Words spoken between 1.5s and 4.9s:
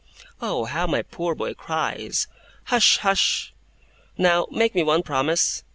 cries! Hush, hush! Now, make me